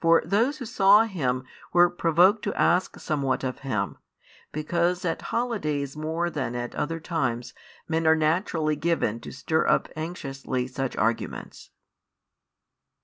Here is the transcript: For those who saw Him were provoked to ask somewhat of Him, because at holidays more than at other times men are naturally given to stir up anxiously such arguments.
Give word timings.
For 0.00 0.20
those 0.26 0.58
who 0.58 0.64
saw 0.64 1.04
Him 1.04 1.44
were 1.72 1.88
provoked 1.88 2.42
to 2.42 2.54
ask 2.60 2.98
somewhat 2.98 3.44
of 3.44 3.60
Him, 3.60 3.98
because 4.50 5.04
at 5.04 5.22
holidays 5.30 5.96
more 5.96 6.28
than 6.28 6.56
at 6.56 6.74
other 6.74 6.98
times 6.98 7.54
men 7.86 8.04
are 8.04 8.16
naturally 8.16 8.74
given 8.74 9.20
to 9.20 9.30
stir 9.30 9.68
up 9.68 9.88
anxiously 9.94 10.66
such 10.66 10.96
arguments. 10.96 11.70